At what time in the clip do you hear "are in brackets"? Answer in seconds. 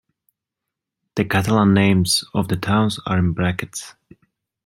3.05-3.93